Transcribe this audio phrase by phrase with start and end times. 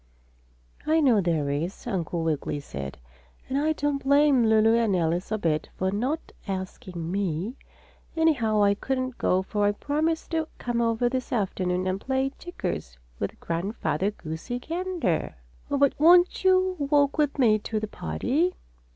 [0.87, 2.97] "I know there is," Uncle Wiggily said,
[3.47, 7.53] "and I don't blame Lulu and Alice a bit for not asking me.
[8.17, 12.97] Anyhow I couldn't go, for I promised to come over this afternoon and play checkers
[13.19, 15.35] with Grandfather Goosey Gander."
[15.69, 18.55] "Oh, but won't you walk with me to the party?"